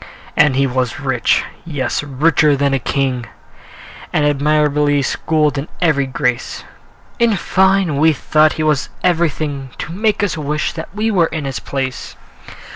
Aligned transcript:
And 0.35 0.55
he 0.55 0.65
was 0.65 0.99
rich, 0.99 1.43
yes, 1.63 2.01
richer 2.01 2.55
than 2.57 2.73
a 2.73 2.79
king, 2.79 3.27
And 4.11 4.25
admirably 4.25 5.03
schooled 5.03 5.59
in 5.59 5.67
every 5.79 6.07
grace: 6.07 6.63
In 7.19 7.37
fine, 7.37 7.97
we 7.97 8.11
thought 8.11 8.49
that 8.49 8.55
he 8.55 8.63
was 8.63 8.89
everything 9.03 9.69
To 9.77 9.91
make 9.93 10.23
us 10.23 10.35
wish 10.35 10.73
that 10.73 10.89
we 10.95 11.11
were 11.11 11.27
in 11.27 11.45
his 11.45 11.59
place. 11.59 12.15